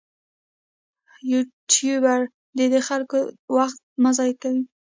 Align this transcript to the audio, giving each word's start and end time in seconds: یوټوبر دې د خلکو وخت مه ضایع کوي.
یوټوبر 1.31 2.19
دې 2.57 2.65
د 2.73 2.75
خلکو 2.87 3.17
وخت 3.55 3.79
مه 4.03 4.11
ضایع 4.17 4.35
کوي. 4.41 4.63